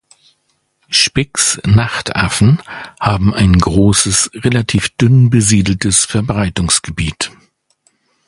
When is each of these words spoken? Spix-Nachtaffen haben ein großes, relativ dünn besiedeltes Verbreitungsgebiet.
Spix-Nachtaffen 0.89 2.59
haben 2.99 3.35
ein 3.35 3.53
großes, 3.55 4.31
relativ 4.33 4.89
dünn 4.97 5.29
besiedeltes 5.29 6.05
Verbreitungsgebiet. 6.05 7.31